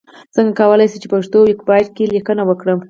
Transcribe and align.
څنګه 0.35 0.53
کولی 0.59 0.87
شم 0.91 0.99
چې 1.03 1.07
پښتو 1.13 1.37
ويکيپېډيا 1.39 1.87
کې 1.95 2.11
ليکنې 2.13 2.43
وکړم؟ 2.45 2.79